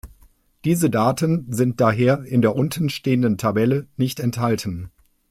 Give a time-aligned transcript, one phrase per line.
[0.65, 4.89] Diese Daten sind daher in der untenstehenden Tabelle nicht enthalten.